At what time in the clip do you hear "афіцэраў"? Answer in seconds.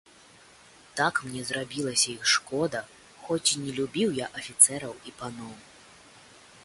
4.41-4.93